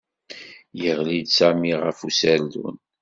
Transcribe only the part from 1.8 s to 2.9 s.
ɣef userdun.